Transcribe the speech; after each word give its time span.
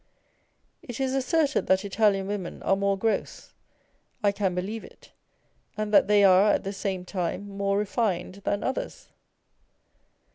It 0.81 0.99
is 0.99 1.13
asserted 1.13 1.67
that 1.67 1.85
Italian 1.85 2.25
women 2.25 2.63
'are 2.63 2.75
more 2.75 2.97
gross; 2.97 3.53
I 4.23 4.31
can 4.31 4.55
believe 4.55 4.83
it, 4.83 5.11
and 5.77 5.93
that 5.93 6.07
they 6.07 6.23
are 6.23 6.49
at 6.51 6.63
the 6.63 6.73
same 6.73 7.05
time 7.05 7.47
more 7.47 7.77
refined 7.77 8.41
than 8.43 8.63
others. 8.63 9.09